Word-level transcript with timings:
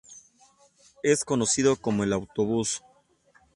Es 1.03 1.23
conocido 1.23 1.75
como 1.75 2.03
"el 2.03 2.11
autobús". 2.13 2.81